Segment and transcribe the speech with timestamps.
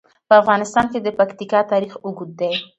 [0.27, 2.51] په افغانستان کې د پکتیکا تاریخ اوږد دی.